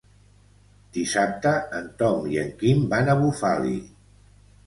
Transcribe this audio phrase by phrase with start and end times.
[0.95, 1.51] Dissabte
[1.81, 3.77] en Tom i en Quim van a Bufali.